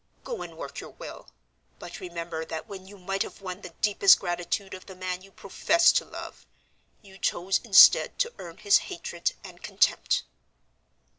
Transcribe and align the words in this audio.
Go 0.23 0.41
and 0.41 0.57
work 0.57 0.79
your 0.79 0.89
will, 0.89 1.29
but 1.77 1.99
remember 1.99 2.43
that 2.43 2.67
when 2.67 2.87
you 2.87 2.97
might 2.97 3.21
have 3.21 3.39
won 3.39 3.61
the 3.61 3.75
deepest 3.81 4.19
gratitude 4.19 4.73
of 4.73 4.87
the 4.87 4.95
man 4.95 5.21
you 5.21 5.31
profess 5.31 5.91
to 5.91 6.05
love, 6.05 6.47
you 7.03 7.19
chose 7.19 7.59
instead 7.63 8.17
to 8.17 8.33
earn 8.39 8.57
his 8.57 8.79
hatred 8.89 9.33
and 9.43 9.61
contempt." 9.61 10.23